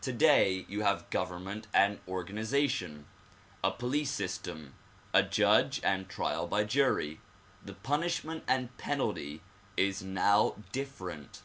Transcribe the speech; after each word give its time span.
Today 0.00 0.64
you 0.70 0.84
have 0.84 1.10
government 1.10 1.66
and 1.74 2.00
organization, 2.08 3.04
a 3.62 3.70
police 3.70 4.10
system, 4.10 4.72
a 5.12 5.22
judge 5.22 5.82
and 5.84 6.08
trial 6.08 6.46
by 6.46 6.64
jury. 6.64 7.20
The 7.62 7.74
punishment 7.74 8.44
and 8.48 8.74
penalty 8.78 9.42
is 9.76 10.02
now 10.02 10.56
different. 10.72 11.42